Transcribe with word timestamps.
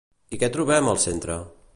I 0.37 0.39
què 0.43 0.49
trobem 0.55 0.89
al 0.93 0.99
centre? 1.05 1.37